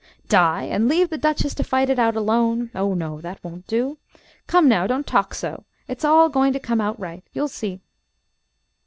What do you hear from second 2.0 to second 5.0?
all alone? Oh, no, that won't do. Come, now,